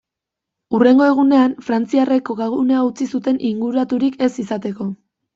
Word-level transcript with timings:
Hurrengo 0.75 1.03
egunean 1.07 1.51
frantziarrek 1.67 2.23
kokagunea 2.29 2.81
utzi 2.87 3.07
zuten 3.17 3.37
inguraturik 3.49 4.17
ez 4.29 4.31
izateko. 4.45 4.89